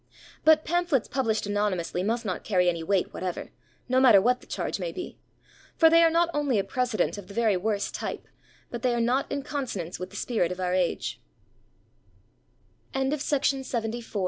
[0.43, 3.51] But pamphlets published anonymously must not carry any weight whatever,
[3.87, 5.19] no matter what the charge may be,
[5.75, 8.27] for they are not only a precedent of the very worst type,
[8.71, 10.69] but they are not in consonance with the spirit of o